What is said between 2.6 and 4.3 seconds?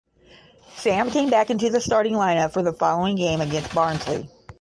the following game against Barnsley.